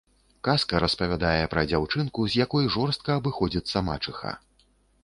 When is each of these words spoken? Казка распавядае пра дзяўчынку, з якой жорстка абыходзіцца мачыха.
Казка 0.45 0.79
распавядае 0.83 1.43
пра 1.53 1.65
дзяўчынку, 1.73 2.27
з 2.33 2.43
якой 2.45 2.73
жорстка 2.79 3.09
абыходзіцца 3.23 3.87
мачыха. 3.93 4.39